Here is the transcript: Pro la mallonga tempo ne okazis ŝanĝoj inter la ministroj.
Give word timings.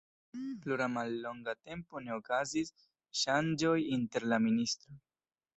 Pro 0.61 0.77
la 0.81 0.87
mallonga 0.93 1.53
tempo 1.67 2.01
ne 2.07 2.15
okazis 2.17 2.73
ŝanĝoj 3.25 3.77
inter 4.01 4.29
la 4.35 4.45
ministroj. 4.51 5.01